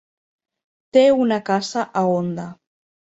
[0.97, 2.47] Té una casa a Onda.